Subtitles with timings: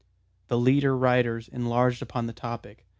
[0.47, 2.87] The leader writers enlarged upon the topic.